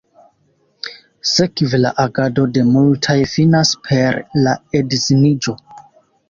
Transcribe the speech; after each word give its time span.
Sekve 1.31 1.79
la 1.81 1.91
agado 2.03 2.45
de 2.55 2.63
multaj 2.71 3.19
finas 3.35 3.75
per 3.89 4.19
la 4.49 4.57
edziniĝo. 4.81 5.57